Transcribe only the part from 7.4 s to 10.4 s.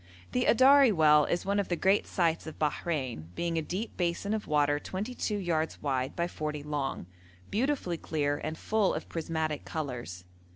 beautifully clear, and full of prismatic colours.